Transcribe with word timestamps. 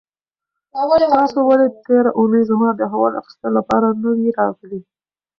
تاسو 1.13 1.37
ولې 1.49 1.67
تېره 1.85 2.11
اونۍ 2.19 2.41
زما 2.49 2.69
د 2.75 2.79
احوال 2.87 3.13
اخیستلو 3.21 3.55
لپاره 3.57 3.87
نه 4.01 4.09
وئ 4.17 4.29
راغلي؟ 4.39 4.79